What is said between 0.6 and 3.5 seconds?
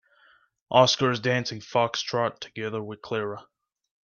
Oscar is dancing foxtrot together with Clara.